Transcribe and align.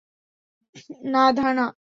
না, 1.05 1.23
ধানা। 1.33 1.65